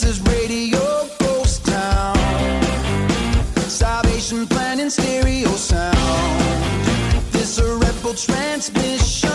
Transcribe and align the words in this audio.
This 0.00 0.18
is 0.18 0.26
Radio 0.32 0.80
Ghost 1.18 1.66
Town. 1.66 2.16
Salvation 3.68 4.46
plan 4.46 4.80
in 4.80 4.88
stereo 4.88 5.50
sound. 5.50 5.94
This 7.32 7.58
a 7.58 7.76
transmission. 8.14 9.30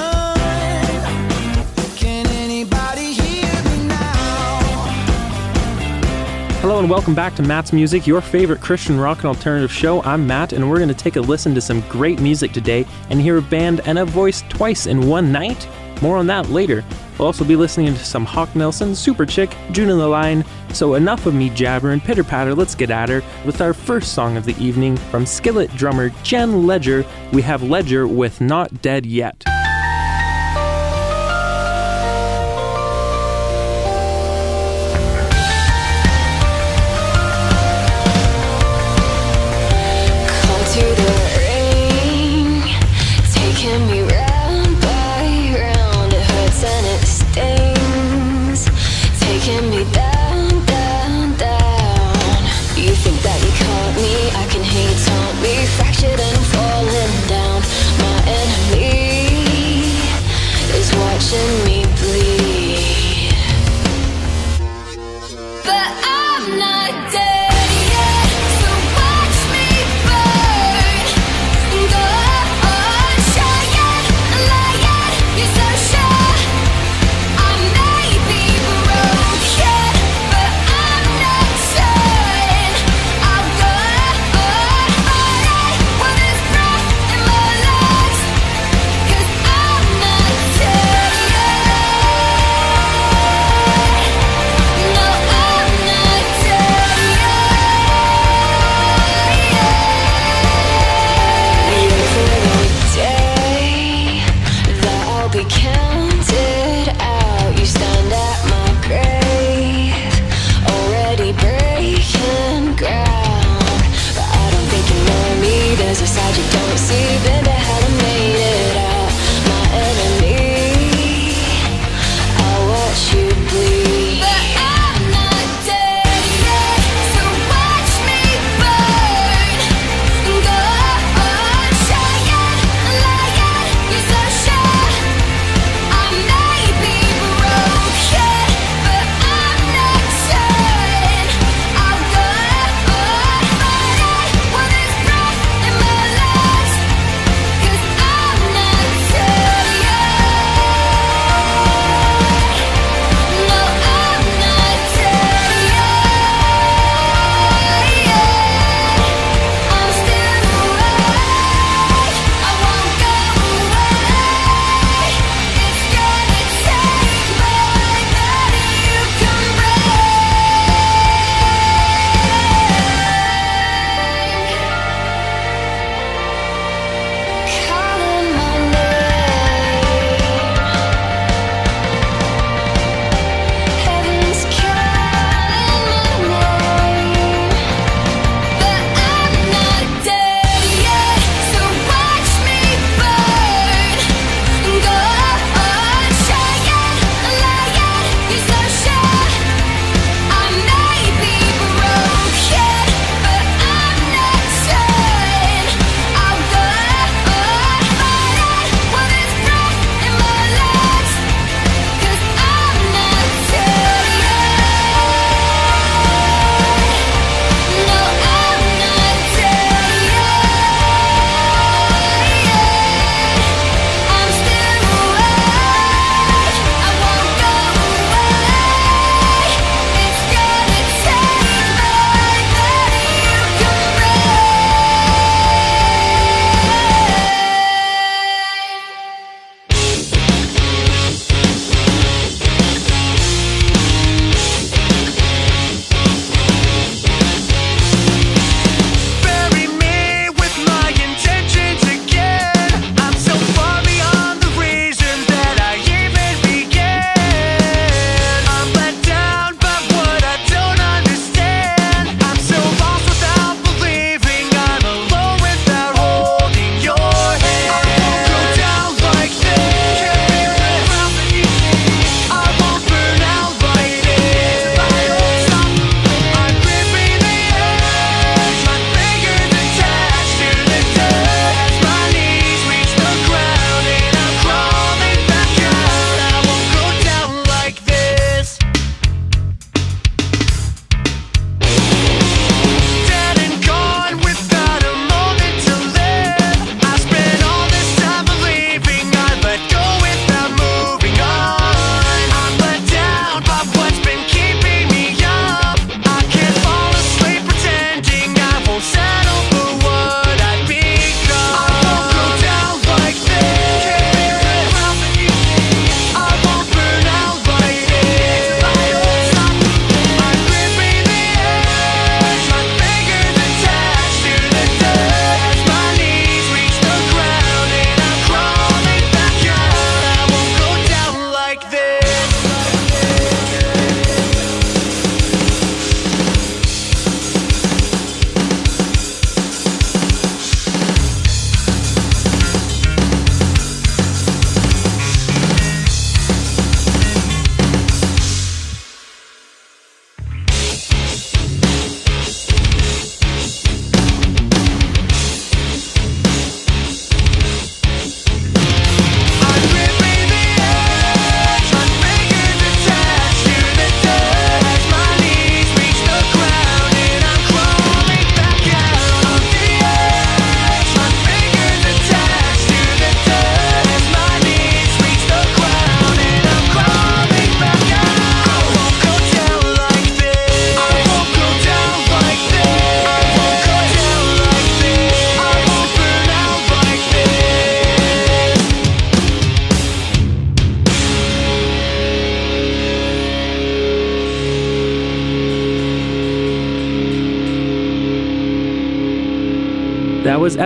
Hello 6.62 6.80
and 6.80 6.90
welcome 6.90 7.14
back 7.14 7.36
to 7.36 7.44
Matt's 7.44 7.72
Music, 7.72 8.08
your 8.08 8.20
favorite 8.20 8.60
Christian 8.60 9.00
rock 9.00 9.20
and 9.20 9.28
alternative 9.28 9.72
show. 9.72 10.02
I'm 10.02 10.26
Matt, 10.26 10.52
and 10.52 10.68
we're 10.68 10.78
going 10.78 10.90
to 10.90 10.96
take 10.96 11.16
a 11.16 11.22
listen 11.22 11.54
to 11.54 11.62
some 11.62 11.82
great 11.82 12.20
music 12.20 12.54
today 12.54 12.88
and 13.12 13.22
hear 13.22 13.38
a 13.38 13.42
band 13.44 13.82
and 13.82 14.00
a 14.00 14.06
voice 14.06 14.42
twice 14.50 14.88
in 14.88 15.08
one 15.08 15.32
night. 15.32 15.68
More 16.02 16.18
on 16.18 16.28
that 16.28 16.50
later. 16.50 16.84
We'll 17.18 17.28
also 17.28 17.46
be 17.46 17.56
listening 17.56 17.94
to 17.94 18.06
some 18.06 18.26
Hawk 18.26 18.54
Nelson, 18.56 18.94
Super 18.94 19.26
Chick, 19.26 19.56
Judah 19.72 19.94
and 19.94 20.02
the 20.02 20.08
Lion. 20.08 20.44
So 20.74 20.96
enough 20.96 21.26
of 21.26 21.34
me 21.34 21.50
jabbering, 21.50 22.02
pitter 22.02 22.24
patter, 22.24 22.54
let's 22.54 22.76
get 22.76 22.92
at 22.92 23.08
her 23.08 23.24
with 23.46 23.62
our 23.62 23.74
first 23.74 24.14
song 24.14 24.36
of 24.36 24.44
the 24.44 24.58
evening 24.62 24.98
from 24.98 25.26
Skillet 25.26 25.74
drummer 25.76 26.10
Jen 26.24 26.68
Ledger. 26.68 27.06
We 27.32 27.42
have 27.44 27.64
Ledger 27.64 28.08
with 28.08 28.42
Not 28.42 28.82
Dead 28.82 29.06
Yet. 29.06 29.46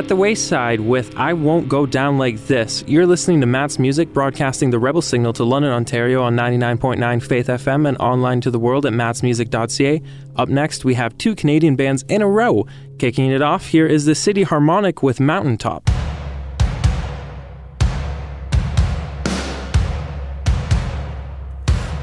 the 0.09 0.15
Wayside 0.15 0.79
with 0.79 1.15
I 1.17 1.33
Won't 1.33 1.69
Go 1.69 1.85
Down 1.85 2.17
Like 2.17 2.39
This. 2.47 2.83
You're 2.88 3.06
listening 3.06 3.41
to 3.41 3.47
Matt's 3.47 3.77
Music, 3.77 4.11
broadcasting 4.11 4.71
the 4.71 4.79
Rebel 4.79 5.03
Signal 5.03 5.33
to 5.33 5.44
London, 5.44 5.71
Ontario 5.71 6.23
on 6.23 6.35
99.9 6.35 7.21
Faith 7.21 7.45
FM 7.45 7.88
and 7.88 7.95
online 8.00 8.41
to 8.41 8.50
the 8.50 8.57
world 8.57 8.88
at 8.88 8.94
mattsmusic.ca. 8.94 10.01
Up 10.35 10.50
next, 10.50 10.83
we 10.83 10.95
have 10.95 11.15
two 11.19 11.35
Canadian 11.35 11.75
bands 11.75 12.03
in 12.09 12.23
a 12.23 12.27
row. 12.27 12.65
Kicking 12.97 13.29
it 13.29 13.44
off, 13.44 13.67
here 13.67 13.85
is 13.85 14.06
the 14.06 14.15
City 14.15 14.41
Harmonic 14.41 15.03
with 15.03 15.19
Mountaintop. 15.19 15.85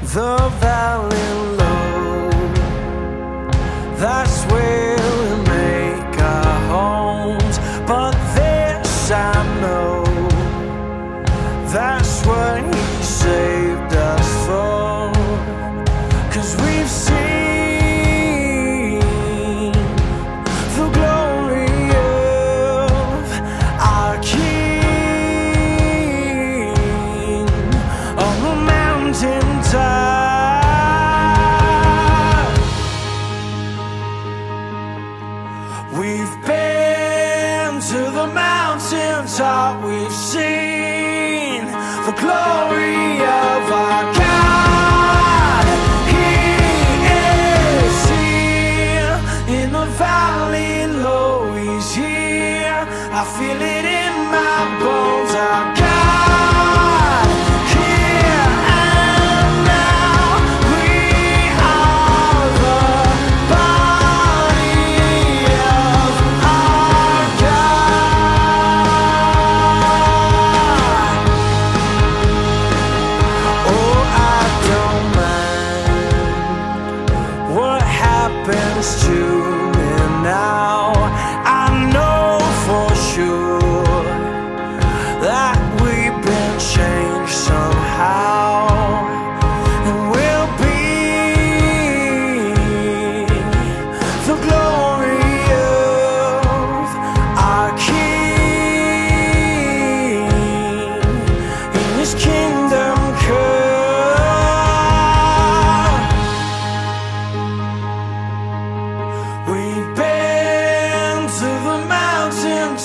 The 0.01 0.49
valley 0.61 1.56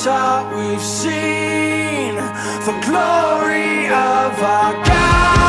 That's 0.05 0.57
we've 0.57 0.83
seen. 0.83 2.17
The 2.17 2.73
glory 2.85 3.87
of 3.87 4.43
our 4.43 4.85
God. 4.85 5.42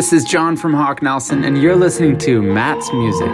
This 0.00 0.14
is 0.14 0.24
John 0.24 0.56
from 0.56 0.72
Hawk 0.72 1.02
Nelson, 1.02 1.44
and 1.44 1.60
you're 1.60 1.76
listening 1.76 2.16
to 2.20 2.40
Matt's 2.40 2.90
Music. 2.90 3.28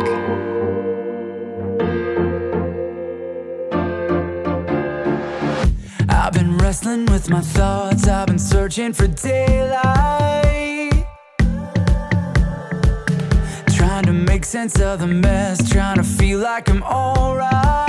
I've 6.08 6.32
been 6.32 6.58
wrestling 6.58 7.06
with 7.06 7.30
my 7.30 7.40
thoughts, 7.40 8.08
I've 8.08 8.26
been 8.26 8.40
searching 8.40 8.92
for 8.92 9.06
daylight. 9.06 11.06
Trying 13.68 14.06
to 14.06 14.12
make 14.12 14.44
sense 14.44 14.80
of 14.80 14.98
the 14.98 15.06
mess, 15.06 15.70
trying 15.70 15.98
to 15.98 16.02
feel 16.02 16.40
like 16.40 16.68
I'm 16.68 16.82
alright. 16.82 17.85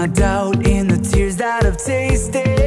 my 0.00 0.06
doubt 0.06 0.66
in 0.66 0.88
the 0.88 0.96
tears 0.96 1.36
that 1.36 1.66
I've 1.66 1.76
tasted. 1.76 2.59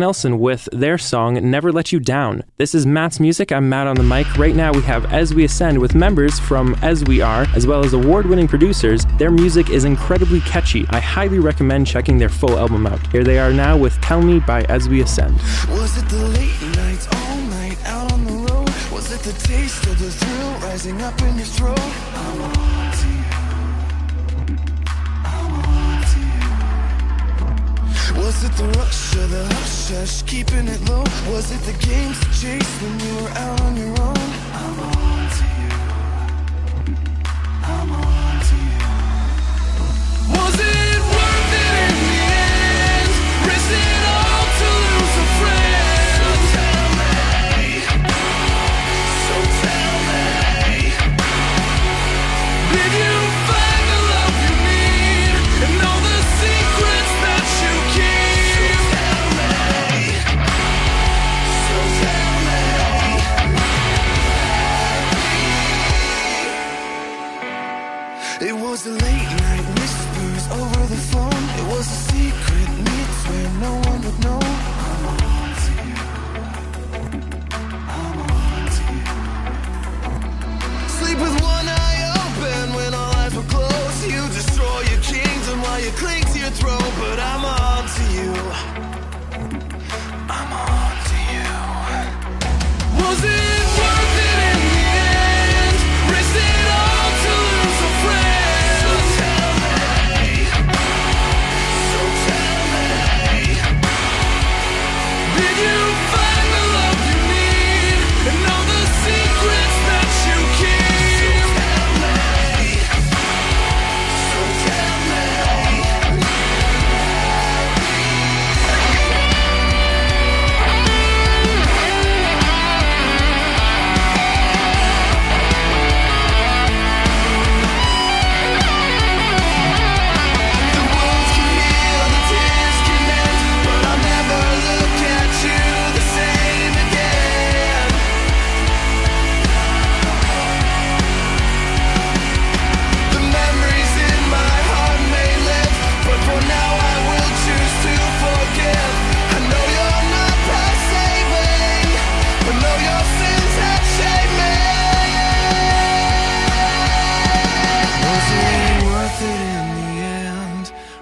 Nelson 0.00 0.40
with 0.40 0.66
their 0.72 0.96
song 0.96 1.34
Never 1.50 1.70
Let 1.70 1.92
You 1.92 2.00
Down. 2.00 2.42
This 2.56 2.74
is 2.74 2.86
Matt's 2.86 3.20
Music. 3.20 3.52
I'm 3.52 3.68
Matt 3.68 3.86
on 3.86 3.96
the 3.96 4.02
mic. 4.02 4.26
Right 4.38 4.56
now 4.56 4.72
we 4.72 4.80
have 4.82 5.04
As 5.12 5.34
We 5.34 5.44
Ascend 5.44 5.78
with 5.78 5.94
members 5.94 6.40
from 6.40 6.74
As 6.80 7.04
We 7.04 7.20
Are, 7.20 7.46
as 7.54 7.66
well 7.66 7.84
as 7.84 7.92
award 7.92 8.24
winning 8.24 8.48
producers. 8.48 9.04
Their 9.18 9.30
music 9.30 9.68
is 9.68 9.84
incredibly 9.84 10.40
catchy. 10.40 10.86
I 10.88 11.00
highly 11.00 11.38
recommend 11.38 11.86
checking 11.86 12.18
their 12.18 12.30
full 12.30 12.58
album 12.58 12.86
out. 12.86 13.06
Here 13.12 13.22
they 13.22 13.38
are 13.38 13.52
now 13.52 13.76
with 13.76 14.00
Tell 14.00 14.22
Me 14.22 14.40
by 14.40 14.62
As 14.64 14.88
We 14.88 15.02
Ascend. 15.02 15.36
Was 15.68 15.98
it 15.98 16.08
the 16.08 16.28
late 16.28 16.76
nights, 16.76 17.06
all 17.12 17.36
night 17.42 17.78
out 17.84 18.10
on 18.12 18.24
the 18.24 18.32
road? 18.32 18.70
Was 18.90 19.12
it 19.12 19.20
the 19.20 19.38
taste 19.46 19.86
of 19.86 19.98
the 19.98 20.10
thrill 20.10 20.52
rising 20.60 21.00
up 21.02 21.20
in 21.20 21.36
your 21.36 21.44
throat? 21.44 22.69
Was 28.16 28.44
it 28.44 28.52
the 28.52 28.64
rush 28.78 29.16
or 29.16 29.26
the 29.26 29.44
hush 29.54 29.90
hush, 29.90 30.22
keeping 30.22 30.68
it 30.68 30.80
low? 30.88 31.04
Was 31.32 31.50
it 31.52 31.60
the 31.62 31.72
games 31.86 32.18
to 32.20 32.26
chase 32.40 32.72
when 32.82 32.98
you 33.00 33.14
were 33.22 33.30
out 33.30 33.60
on 33.62 33.76
your 33.76 34.00
own? 34.00 34.16
I'm 34.52 34.80
on 34.80 35.28
to 35.36 35.44
you. 35.60 35.70
I'm 37.64 37.90
on 37.92 38.40
to 38.48 38.56
you. 38.56 38.88
Was 40.36 40.54
it 40.54 41.00
worth 41.14 41.52
it 41.64 41.74
in 41.84 41.94
the 42.04 42.18
end? 42.30 43.12
All 44.06 44.46
to 44.58 44.68
lose 44.84 45.16
a 45.16 45.26
friend? 45.38 46.06
So 46.16 46.28
tell 46.54 46.88
me. 46.98 47.14
So 49.26 49.36
tell 49.62 49.96
me. 50.08 50.22
Did 52.72 52.92
you? 53.00 53.19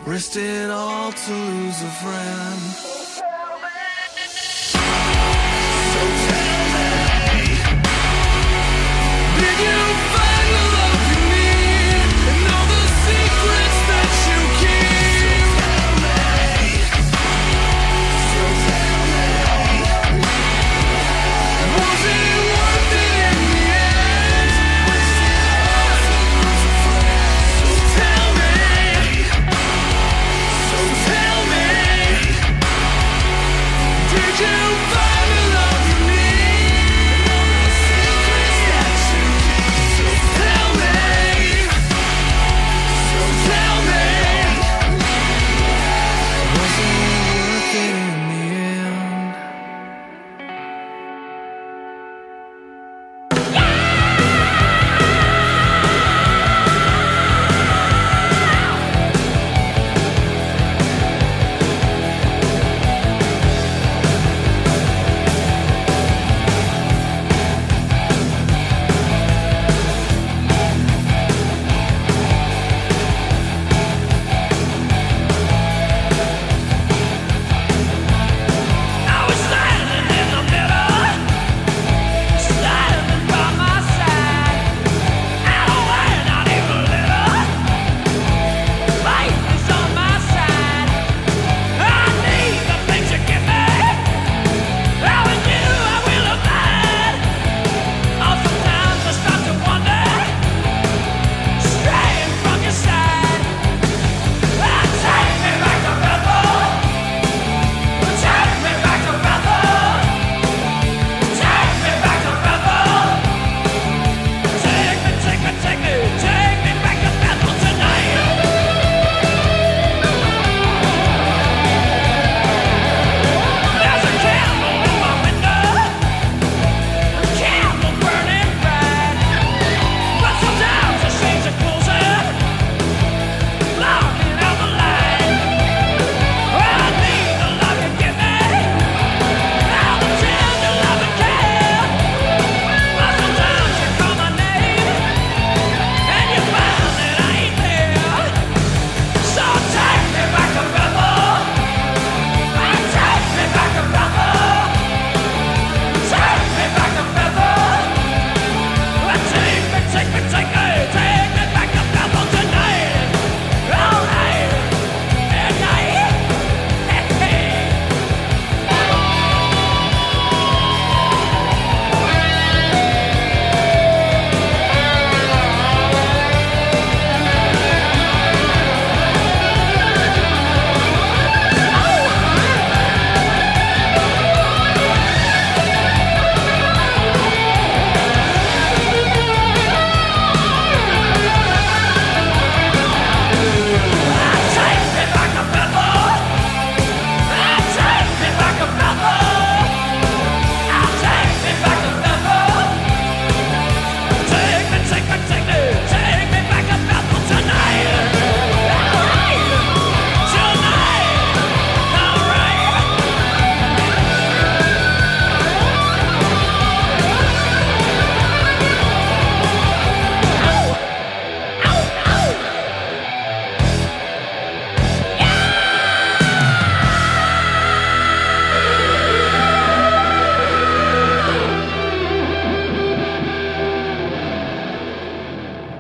Risked 0.09 0.37
it 0.37 0.71
all 0.71 1.13
to 1.13 1.33
lose 1.35 1.83
a 1.83 1.91
friend. 2.01 2.98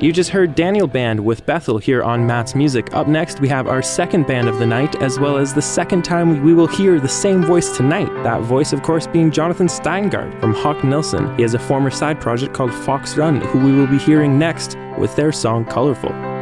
You 0.00 0.12
just 0.12 0.30
heard 0.30 0.54
Daniel 0.54 0.87
Band 0.87 1.18
with 1.18 1.44
Bethel 1.44 1.76
here 1.76 2.04
on 2.04 2.24
Matt's 2.24 2.54
Music. 2.54 2.94
Up 2.94 3.08
next, 3.08 3.40
we 3.40 3.48
have 3.48 3.66
our 3.66 3.82
second 3.82 4.28
band 4.28 4.48
of 4.48 4.61
the 4.61 4.66
night, 4.66 4.94
as 5.02 5.18
well 5.18 5.37
as 5.37 5.52
the 5.52 5.61
second 5.61 6.04
time 6.04 6.44
we 6.44 6.54
will 6.54 6.68
hear 6.68 7.00
the 7.00 7.08
same 7.08 7.42
voice 7.42 7.76
tonight. 7.76 8.06
That 8.22 8.42
voice, 8.42 8.72
of 8.72 8.84
course, 8.84 9.08
being 9.08 9.32
Jonathan 9.32 9.66
Steingard 9.66 10.40
from 10.40 10.54
Hawk 10.54 10.84
Nelson. 10.84 11.34
He 11.34 11.42
has 11.42 11.54
a 11.54 11.58
former 11.58 11.90
side 11.90 12.20
project 12.20 12.54
called 12.54 12.72
Fox 12.72 13.16
Run, 13.16 13.40
who 13.40 13.58
we 13.58 13.72
will 13.72 13.88
be 13.88 13.98
hearing 13.98 14.38
next 14.38 14.76
with 14.98 15.16
their 15.16 15.32
song 15.32 15.64
Colorful. 15.64 16.38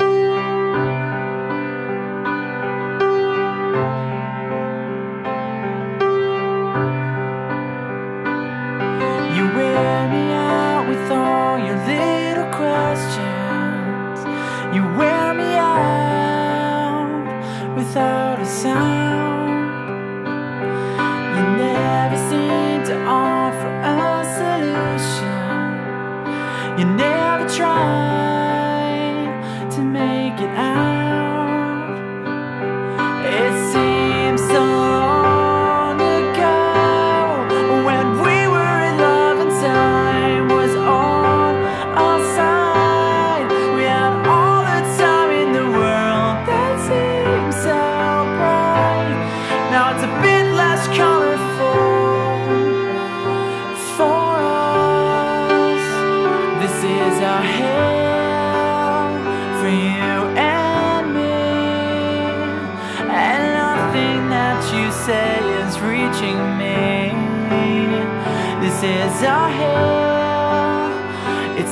try. 27.56 28.05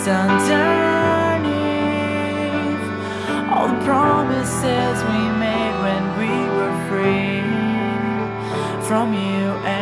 underneath 0.06 1.44
all 3.52 3.68
the 3.68 3.84
promises 3.84 4.96
we 5.10 5.20
made 5.38 5.74
when 5.84 6.02
we 6.20 6.32
were 6.56 6.76
free 6.88 7.42
from 8.86 9.14
you. 9.14 9.73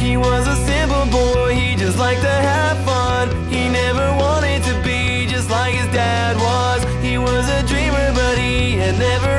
He 0.00 0.16
was 0.16 0.48
a 0.48 0.56
simple 0.56 1.04
boy, 1.12 1.54
he 1.54 1.76
just 1.76 1.98
liked 1.98 2.22
to 2.22 2.28
have 2.28 2.82
fun. 2.86 3.28
He 3.50 3.68
never 3.68 4.06
wanted 4.16 4.62
to 4.64 4.74
be 4.82 5.26
just 5.26 5.50
like 5.50 5.74
his 5.74 5.88
dad 5.92 6.36
was. 6.36 6.80
He 7.04 7.18
was 7.18 7.46
a 7.50 7.62
dreamer, 7.68 8.10
but 8.14 8.38
he 8.38 8.76
had 8.78 8.98
never 8.98 9.29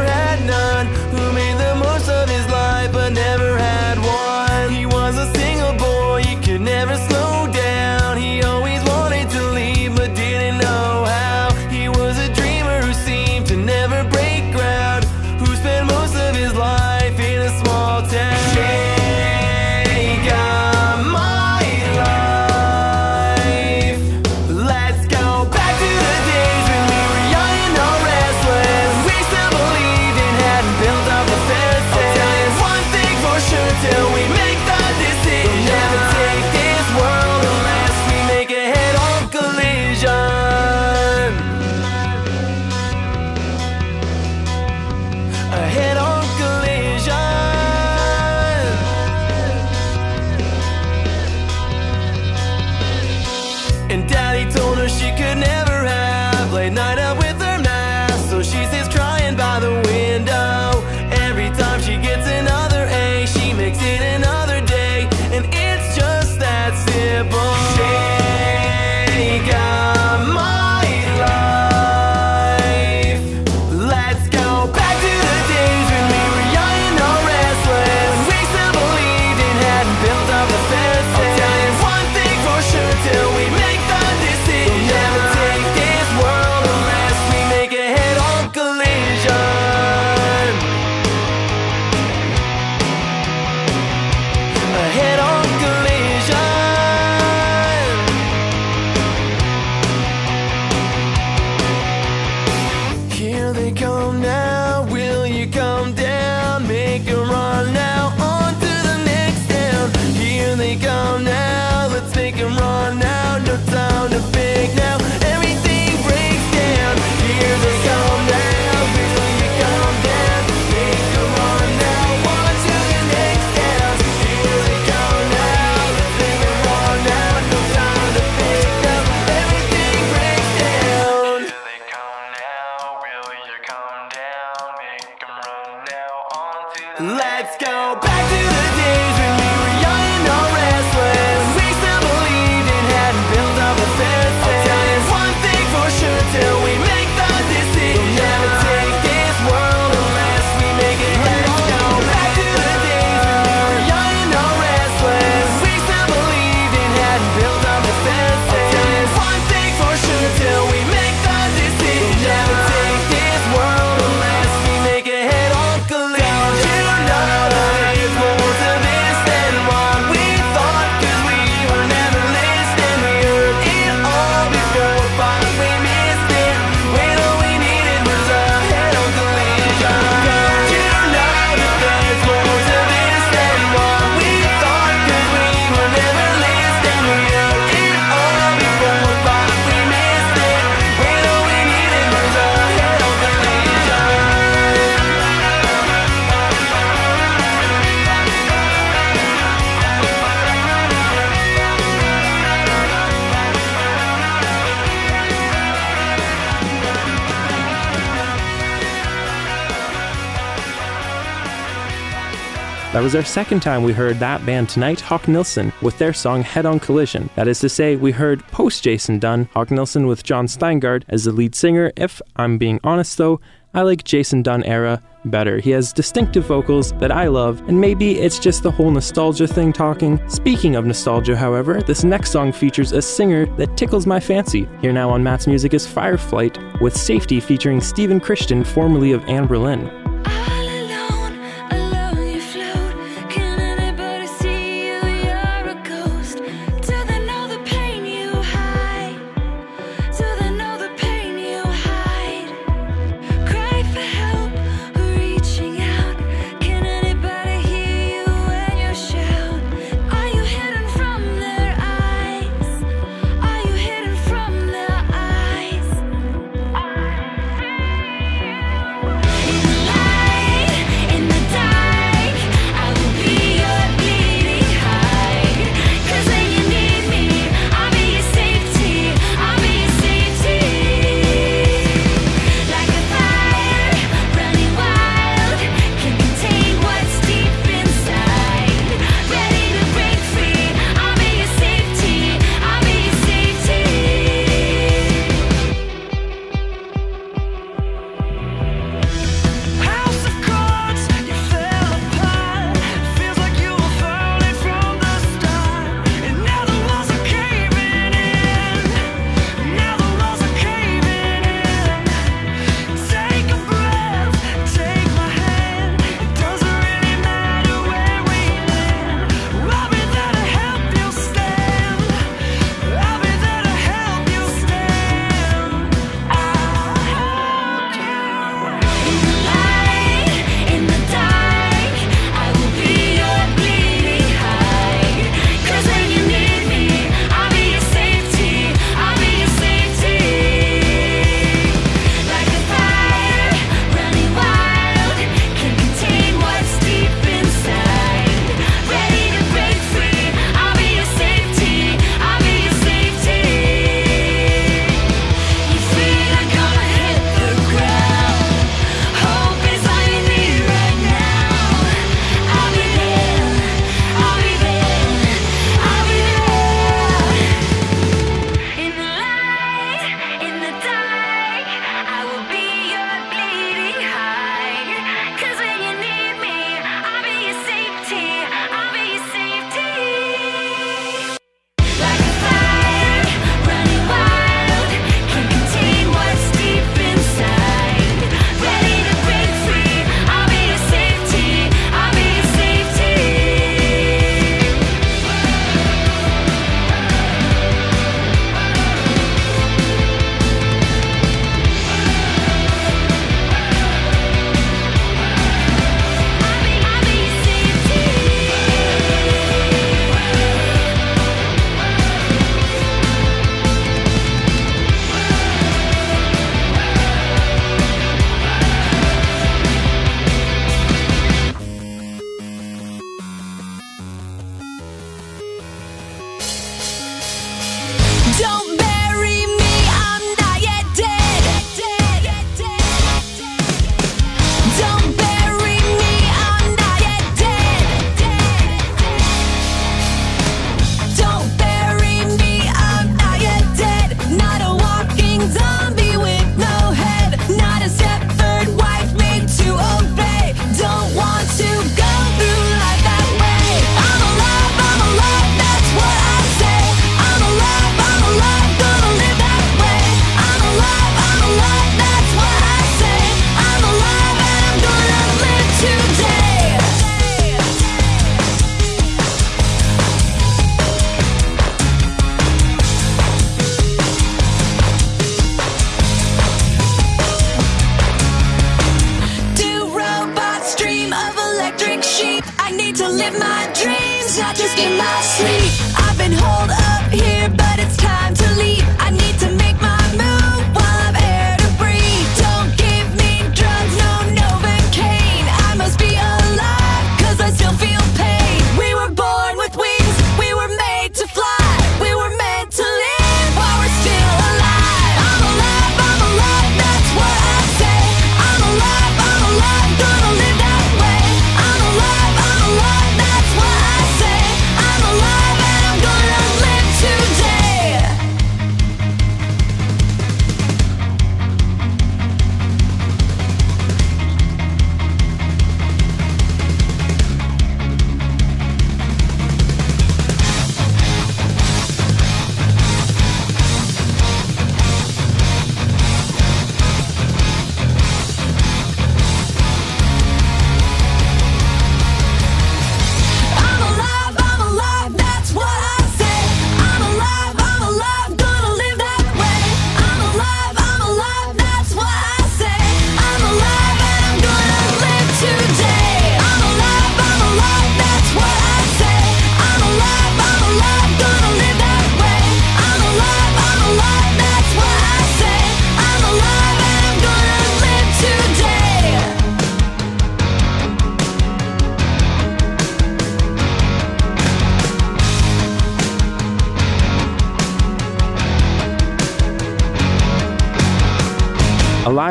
That 212.94 213.04
was 213.04 213.16
our 213.16 213.24
second 213.24 213.62
time 213.62 213.84
we 213.84 213.94
heard 213.94 214.20
that 214.20 214.46
band 214.46 214.68
tonight, 214.68 215.00
Hawk 215.00 215.30
Nelson, 215.30 215.72
with 215.82 215.98
their 215.98 216.12
song 216.12 216.42
Head 216.42 216.66
on 216.66 216.78
Collision. 216.78 217.30
That 217.36 217.48
is 217.48 217.60
to 217.62 217.70
say, 217.70 217.96
we 217.96 218.12
heard 218.12 218.46
post 218.48 218.84
Jason 218.84 219.18
Dunn, 219.18 219.48
Hawk 219.54 219.72
Nelson 219.72 220.08
with 220.08 220.24
Jon 220.24 220.46
Steingard 220.46 221.06
as 221.08 221.24
the 221.24 221.32
lead 221.32 221.56
singer. 221.56 221.94
If 221.96 222.22
I'm 222.36 222.58
being 222.58 222.82
honest 222.84 223.18
though, 223.18 223.40
I 223.74 223.84
like 223.84 224.04
Jason 224.04 224.44
Dunn 224.44 224.64
era 224.66 225.02
better. 225.24 225.60
He 225.60 225.72
has 225.72 225.94
distinctive 225.94 226.46
vocals 226.46 226.92
that 227.00 227.14
I 227.14 227.28
love, 227.28 227.62
and 227.70 227.80
maybe 227.80 228.20
it's 228.20 228.40
just 228.40 228.62
the 228.62 228.72
whole 228.72 228.92
nostalgia 228.92 229.48
thing 229.48 229.72
talking. 229.72 230.20
Speaking 230.28 230.76
of 230.76 230.86
nostalgia, 230.86 231.38
however, 231.38 231.82
this 231.82 232.04
next 232.04 232.32
song 232.32 232.52
features 232.52 232.92
a 232.92 233.02
singer 233.02 233.46
that 233.56 233.78
tickles 233.78 234.06
my 234.06 234.20
fancy. 234.20 234.68
Here 234.82 234.92
now 234.92 235.10
on 235.10 235.24
Matt's 235.24 235.48
Music 235.48 235.74
is 235.74 235.88
Fireflight 235.88 236.82
with 236.82 236.98
Safety 236.98 237.40
featuring 237.40 237.80
Stephen 237.80 238.20
Christian, 238.20 238.66
formerly 238.66 239.14
of 239.14 239.24
Anberlin. 239.28 240.01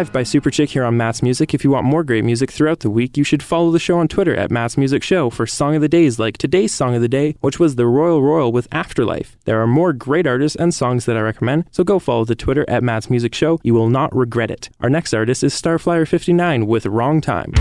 live 0.01 0.13
by 0.15 0.23
Superchick 0.23 0.71
here 0.71 0.83
on 0.83 0.97
Matt's 0.97 1.23
Music. 1.23 1.53
If 1.53 1.63
you 1.63 1.69
want 1.69 1.85
more 1.85 2.03
great 2.03 2.25
music 2.25 2.51
throughout 2.51 2.81
the 2.81 2.89
week, 2.89 3.19
you 3.19 3.23
should 3.23 3.43
follow 3.43 3.71
the 3.71 3.79
show 3.79 3.99
on 3.99 4.09
Twitter 4.09 4.35
at 4.35 4.51
Matt's 4.51 4.79
Music 4.79 5.03
Show 5.03 5.29
for 5.29 5.47
song 5.47 5.75
of 5.75 5.83
the 5.83 5.91
days 5.91 6.19
like 6.19 6.39
today's 6.39 6.73
song 6.73 6.95
of 6.95 7.03
the 7.03 7.09
day, 7.09 7.37
which 7.41 7.59
was 7.61 7.77
The 7.77 7.87
Royal 7.87 8.23
Royal 8.23 8.51
with 8.51 8.67
Afterlife. 8.73 9.37
There 9.45 9.61
are 9.61 9.67
more 9.67 9.93
great 9.93 10.27
artists 10.27 10.57
and 10.57 10.73
songs 10.73 11.05
that 11.05 11.19
I 11.19 11.21
recommend, 11.21 11.67
so 11.71 11.85
go 11.85 11.99
follow 11.99 12.25
the 12.25 12.35
Twitter 12.35 12.65
at 12.67 12.83
Matt's 12.83 13.11
Music 13.11 13.35
Show. 13.35 13.61
You 13.63 13.75
will 13.75 13.91
not 13.91 14.17
regret 14.17 14.51
it. 14.51 14.71
Our 14.81 14.89
next 14.89 15.13
artist 15.13 15.45
is 15.45 15.53
Starflyer59 15.53 16.67
with 16.67 16.87
Wrong 16.87 17.21
Time. 17.21 17.53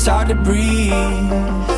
It's 0.00 0.08
hard 0.08 0.28
to 0.28 0.34
breathe. 0.34 1.69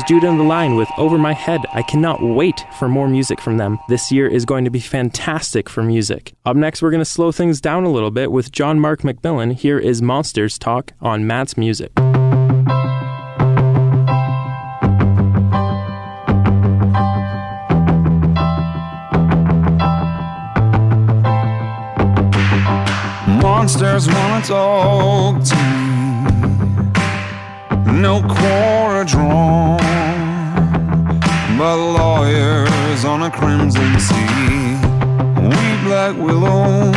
was 0.00 0.08
Judah 0.08 0.28
and 0.28 0.40
the 0.40 0.44
Lion 0.44 0.76
with 0.76 0.88
Over 0.96 1.18
My 1.18 1.34
Head. 1.34 1.66
I 1.74 1.82
cannot 1.82 2.22
wait 2.22 2.64
for 2.78 2.88
more 2.88 3.06
music 3.06 3.38
from 3.40 3.58
them. 3.58 3.78
This 3.88 4.10
year 4.10 4.26
is 4.26 4.46
going 4.46 4.64
to 4.64 4.70
be 4.70 4.80
fantastic 4.80 5.68
for 5.68 5.82
music. 5.82 6.32
Up 6.46 6.56
next, 6.56 6.80
we're 6.80 6.90
going 6.90 7.02
to 7.02 7.04
slow 7.04 7.32
things 7.32 7.60
down 7.60 7.84
a 7.84 7.90
little 7.90 8.10
bit 8.10 8.32
with 8.32 8.50
John 8.50 8.80
Mark 8.80 9.02
McMillan. 9.02 9.52
Here 9.52 9.78
is 9.78 10.00
Monsters 10.00 10.58
Talk 10.58 10.92
on 11.02 11.26
Matt's 11.26 11.58
Music. 11.58 11.92
Monsters 23.42 24.08
wanna 24.08 24.44
talk 24.44 25.42
to 25.44 25.89
no 27.92 28.20
quarter 28.22 29.04
drawn 29.04 29.78
but 31.58 31.76
lawyers 31.76 33.04
on 33.04 33.22
a 33.22 33.30
crimson 33.30 34.00
sea. 34.00 34.76
We 35.36 35.84
black 35.84 36.16
willows 36.16 36.96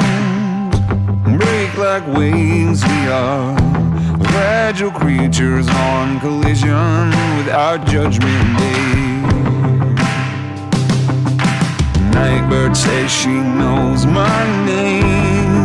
break 1.38 1.78
like 1.78 2.08
waves, 2.16 2.84
we 2.84 3.08
are 3.08 3.58
fragile 4.32 4.92
creatures 4.92 5.68
on 5.68 6.20
collision 6.20 7.10
with 7.38 7.50
our 7.50 7.78
judgment 7.80 8.58
day. 8.58 8.94
Nightbird 12.12 12.78
says 12.78 13.12
she 13.12 13.28
knows 13.28 14.06
my 14.06 14.66
name. 14.66 15.63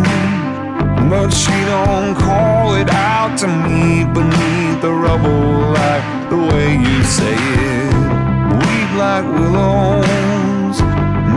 But 1.07 1.31
she 1.31 1.53
don't 1.65 2.15
call 2.15 2.75
it 2.75 2.91
out 2.91 3.39
to 3.39 3.47
me 3.47 4.05
beneath 4.05 4.83
the 4.83 4.93
rubble 4.93 5.73
like 5.73 6.31
the 6.31 6.37
way 6.37 6.77
you 6.77 7.03
say 7.05 7.35
it. 7.35 7.95
Weep 8.63 8.91
like 8.99 9.25
willows, 9.25 10.81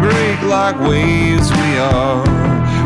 break 0.02 0.42
like 0.44 0.78
waves 0.80 1.50
we 1.52 1.78
are. 1.78 2.26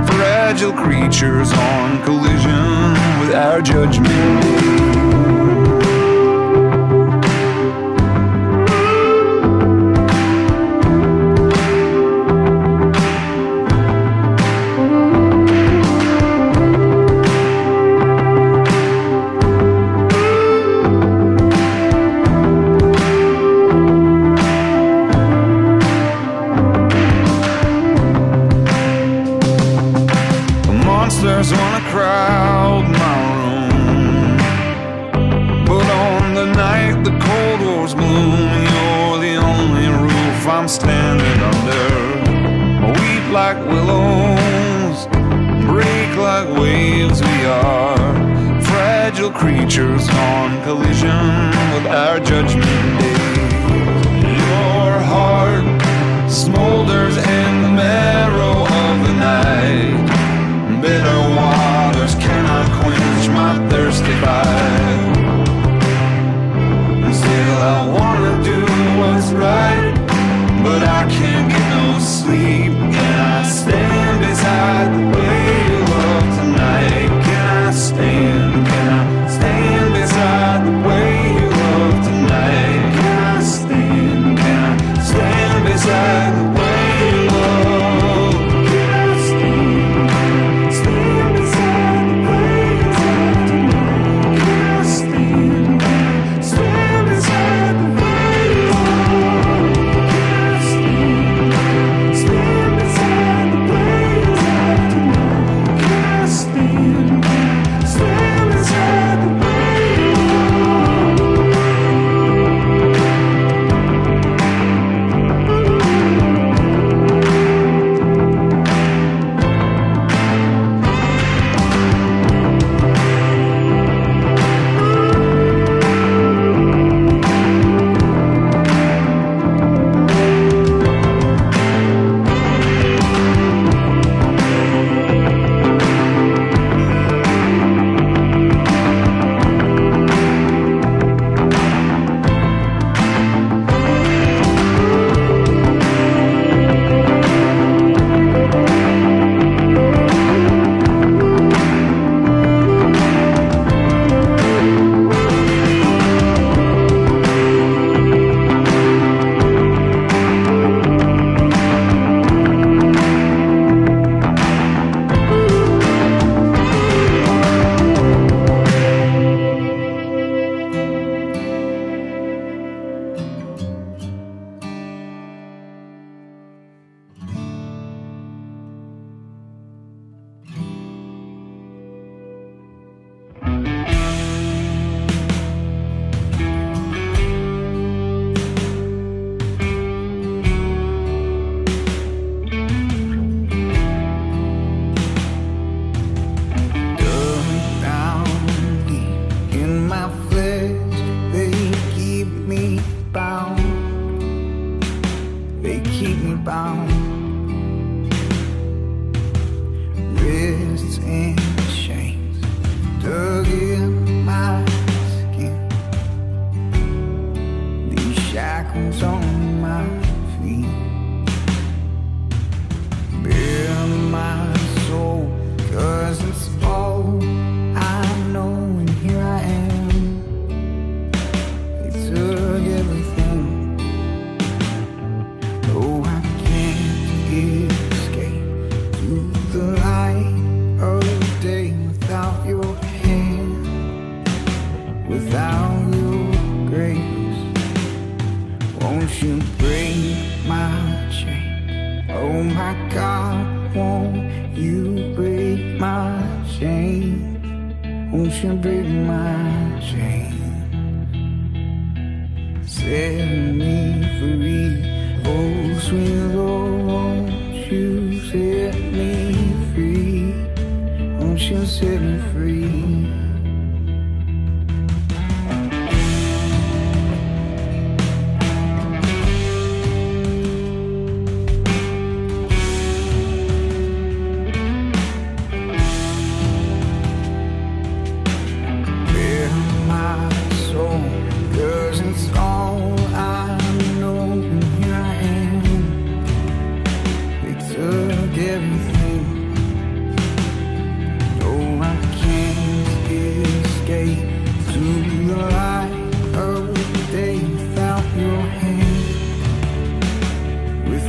Fragile 0.05 0.73
creatures 0.73 1.51
on 1.51 2.03
collision 2.03 2.91
with 3.19 3.33
our 3.33 3.61
judgment. 3.61 4.84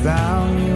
value. 0.06 0.75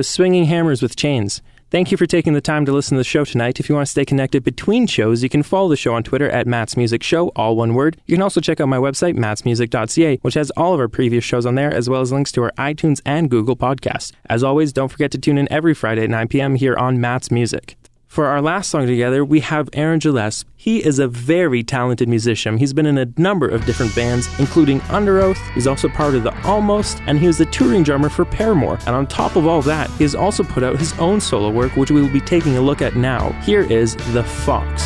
Was 0.00 0.08
Swinging 0.08 0.46
Hammers 0.46 0.80
with 0.80 0.96
Chains. 0.96 1.42
Thank 1.70 1.90
you 1.90 1.98
for 1.98 2.06
taking 2.06 2.32
the 2.32 2.40
time 2.40 2.64
to 2.64 2.72
listen 2.72 2.96
to 2.96 3.00
the 3.00 3.04
show 3.04 3.22
tonight. 3.26 3.60
If 3.60 3.68
you 3.68 3.74
want 3.74 3.86
to 3.86 3.90
stay 3.90 4.06
connected 4.06 4.42
between 4.42 4.86
shows, 4.86 5.22
you 5.22 5.28
can 5.28 5.42
follow 5.42 5.68
the 5.68 5.76
show 5.76 5.92
on 5.92 6.02
Twitter 6.02 6.30
at 6.30 6.46
Matt's 6.46 6.74
Music 6.74 7.02
Show, 7.02 7.28
all 7.36 7.54
one 7.54 7.74
word. 7.74 7.98
You 8.06 8.16
can 8.16 8.22
also 8.22 8.40
check 8.40 8.62
out 8.62 8.68
my 8.68 8.78
website, 8.78 9.18
mattsmusic.ca, 9.18 10.16
which 10.22 10.32
has 10.32 10.50
all 10.52 10.72
of 10.72 10.80
our 10.80 10.88
previous 10.88 11.22
shows 11.22 11.44
on 11.44 11.54
there, 11.54 11.70
as 11.70 11.90
well 11.90 12.00
as 12.00 12.12
links 12.12 12.32
to 12.32 12.42
our 12.44 12.52
iTunes 12.52 13.02
and 13.04 13.28
Google 13.28 13.56
podcasts. 13.56 14.12
As 14.24 14.42
always, 14.42 14.72
don't 14.72 14.88
forget 14.88 15.10
to 15.10 15.18
tune 15.18 15.36
in 15.36 15.52
every 15.52 15.74
Friday 15.74 16.04
at 16.04 16.08
9 16.08 16.28
p.m. 16.28 16.54
here 16.54 16.78
on 16.78 16.98
Matt's 16.98 17.30
Music. 17.30 17.76
For 18.10 18.26
our 18.26 18.42
last 18.42 18.70
song 18.70 18.88
together, 18.88 19.24
we 19.24 19.38
have 19.38 19.68
Aaron 19.72 20.00
Gillespie. 20.00 20.50
He 20.56 20.84
is 20.84 20.98
a 20.98 21.06
very 21.06 21.62
talented 21.62 22.08
musician. 22.08 22.58
He's 22.58 22.72
been 22.72 22.84
in 22.84 22.98
a 22.98 23.06
number 23.16 23.46
of 23.46 23.64
different 23.66 23.94
bands, 23.94 24.28
including 24.40 24.80
Underoath. 24.90 25.38
He's 25.54 25.68
also 25.68 25.88
part 25.88 26.16
of 26.16 26.24
the 26.24 26.36
Almost, 26.42 27.00
and 27.06 27.20
he 27.20 27.28
was 27.28 27.38
the 27.38 27.46
touring 27.46 27.84
drummer 27.84 28.08
for 28.08 28.24
Paramore. 28.24 28.80
And 28.84 28.96
on 28.96 29.06
top 29.06 29.36
of 29.36 29.46
all 29.46 29.62
that, 29.62 29.88
he 29.90 30.02
has 30.02 30.16
also 30.16 30.42
put 30.42 30.64
out 30.64 30.76
his 30.76 30.92
own 30.98 31.20
solo 31.20 31.50
work, 31.50 31.76
which 31.76 31.92
we 31.92 32.02
will 32.02 32.12
be 32.12 32.20
taking 32.20 32.56
a 32.56 32.60
look 32.60 32.82
at 32.82 32.96
now. 32.96 33.30
Here 33.44 33.62
is 33.62 33.94
The 34.12 34.24
Fox. 34.24 34.82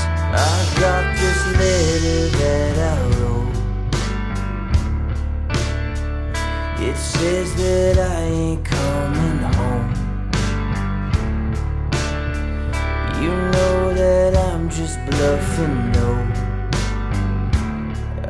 It 6.79 6.97
says 6.99 7.55
that 7.55 7.99
I 7.99 8.21
ain't 8.25 8.65
coming 8.67 9.34
You 13.25 13.31
know 13.31 13.95
that 13.95 14.37
I'm 14.37 14.69
just 14.69 14.99
bluffing, 15.07 15.93
no. 15.93 16.11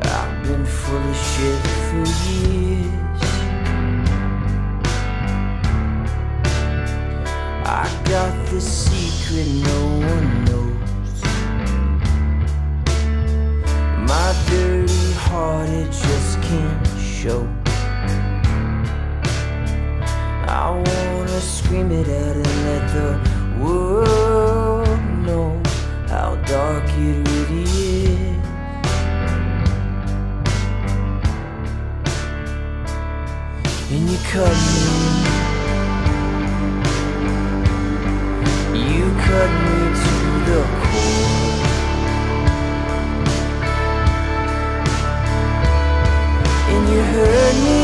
I've 0.01 0.43
been 0.43 0.65
full 0.65 1.05
of 1.11 1.17
shit 1.29 1.61
for 1.85 2.05
years. 2.29 3.21
I 7.65 7.85
got 8.13 8.33
the 8.51 8.61
secret 8.61 9.47
no 9.69 9.79
one 10.11 10.27
knows. 10.45 11.17
My 14.11 14.29
dirty 14.47 15.11
heart, 15.27 15.67
it 15.67 15.91
just 15.91 16.41
can't 16.47 16.87
show. 16.97 17.41
I 20.47 20.69
wanna 20.71 21.41
scream 21.41 21.91
it 21.91 22.07
out 22.07 22.35
and 22.37 22.57
let 22.69 22.83
the 22.93 23.09
world 23.61 24.54
know 25.35 25.61
how 26.07 26.35
dark 26.47 26.85
it 27.07 27.27
really 27.27 27.63
is. 27.63 28.45
And 33.93 34.03
you 34.11 34.19
cut 34.31 34.55
me. 34.71 34.85
You 38.89 39.05
cut 39.27 39.51
me 39.65 39.79
to 40.03 40.15
the 40.47 40.61
core. 40.81 41.33
and 46.73 46.83
you 46.91 47.01
hurt 47.13 47.55
me. 47.67 47.83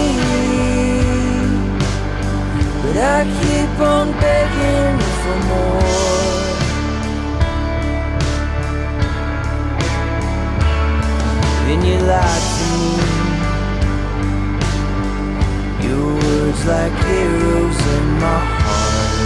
But 2.82 2.96
I 2.98 3.20
keep 3.40 3.74
on 3.80 4.08
begging 4.22 4.98
for 5.22 5.38
more. 5.50 6.11
Then 11.72 11.86
you 11.86 12.00
lied 12.00 12.46
to 12.58 12.66
me. 12.76 12.96
Your 15.88 16.08
words 16.22 16.62
like 16.66 16.98
arrows 17.22 17.80
in 17.96 18.06
my 18.24 18.40
heart. 18.60 19.20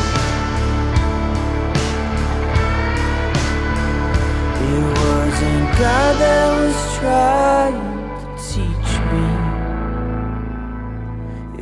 It 4.70 4.84
wasn't 5.02 5.68
God 5.82 6.14
that 6.22 6.48
was 6.60 6.80
trying 7.00 7.82
to 8.22 8.28
teach 8.52 8.92
me. 9.12 9.26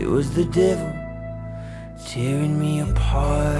It 0.01 0.07
was 0.09 0.27
the 0.35 0.43
devil 0.43 0.93
tearing 2.05 2.55
me 2.59 2.81
apart. 2.81 3.52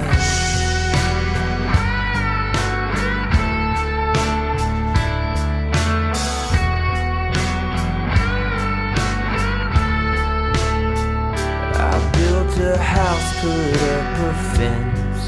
Put 13.44 13.82
up 13.96 14.18
a 14.28 14.32
fence. 14.56 15.22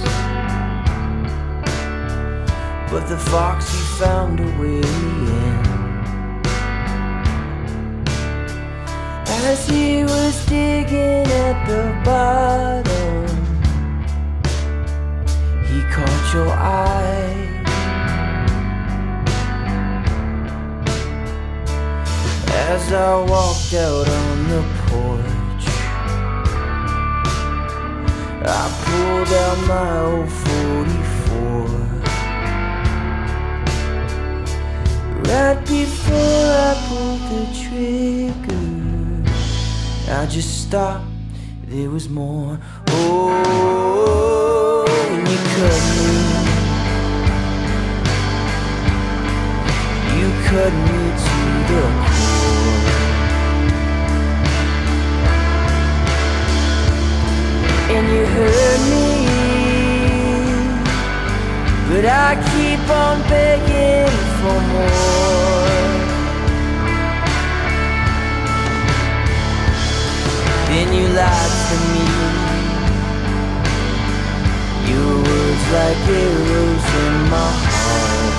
But 2.90 3.04
the 3.08 3.18
fox, 3.18 3.70
he 3.74 3.80
found 4.02 4.40
a 4.40 4.50
way 4.58 4.80
in. 4.80 5.66
As 9.48 9.68
he 9.68 10.02
was 10.04 10.34
digging 10.46 11.26
at 11.46 11.58
the 11.70 11.84
bottom, 12.04 13.26
he 15.68 15.78
caught 15.94 16.24
your 16.34 16.50
eye. 16.50 17.46
As 22.68 22.92
I 22.92 23.14
walked 23.32 23.74
out 23.74 24.08
on 24.08 24.48
the 24.48 24.62
I 28.48 28.70
pulled 28.84 29.32
out 29.32 29.58
my 29.66 30.00
old 30.02 30.30
44. 30.30 31.66
Right 35.24 35.60
before 35.66 36.14
I 36.14 36.74
pulled 36.86 37.22
the 37.32 37.42
trigger, 37.60 38.66
I 40.12 40.26
just 40.26 40.62
stopped. 40.62 41.06
There 41.64 41.90
was 41.90 42.08
more. 42.08 42.60
Oh, 42.90 43.34
and 45.10 45.28
you 45.28 45.38
cut 45.56 45.82
me. 45.96 46.12
You 50.20 50.28
cut 50.46 50.72
me 50.72 51.00
to 51.24 51.38
the 51.68 52.05
And 57.96 58.08
you 58.12 58.24
hurt 58.26 58.80
me. 58.92 59.08
But 61.88 62.04
I 62.04 62.36
keep 62.50 62.82
on 62.90 63.16
begging 63.30 64.16
for 64.38 64.58
more. 64.72 65.06
Then 70.68 70.88
you 70.92 71.06
lied 71.08 71.54
to 71.68 71.76
me. 71.92 72.06
Your 74.90 75.12
words 75.24 75.64
like 75.76 76.02
arrows 76.20 76.86
in 77.02 77.14
my 77.32 77.50
heart. 77.64 78.36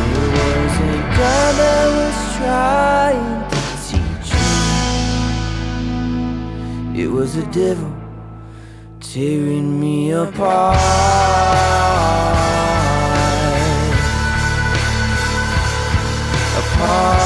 It 0.00 0.28
wasn't 0.38 1.04
God 1.18 1.52
that 1.60 1.86
was 1.98 2.18
trying 2.38 3.33
It 6.96 7.08
was 7.08 7.34
the 7.34 7.44
devil 7.46 7.92
tearing 9.00 9.80
me 9.80 10.12
apart. 10.12 10.78
You 16.54 17.23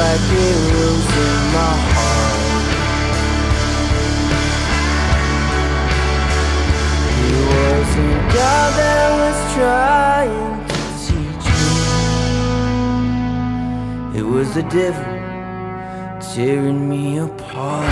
Like 0.00 0.28
arrows 0.32 1.08
in 1.24 1.36
my 1.52 1.72
heart. 1.92 2.40
It 7.26 7.40
wasn't 7.52 8.20
God 8.34 8.70
that 8.80 9.08
was 9.20 9.38
trying 9.56 10.56
to 10.70 10.80
teach 11.04 11.46
me. 14.14 14.20
It 14.20 14.26
was 14.34 14.48
the 14.54 14.64
devil 14.78 15.10
tearing 16.34 16.82
me 16.88 17.04
apart. 17.18 17.89